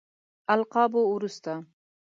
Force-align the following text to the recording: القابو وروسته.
القابو 0.53 1.01
وروسته. 1.13 1.53